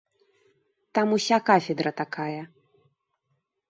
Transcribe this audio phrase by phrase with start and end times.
[0.93, 2.43] Там уся кафедра такая.